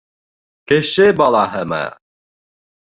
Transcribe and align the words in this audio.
—Кеше 0.71 1.07
балаһымы? 1.21 1.85